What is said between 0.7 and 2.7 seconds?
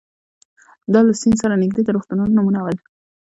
دا له سیند سره نږدې د روغتونونو نومونه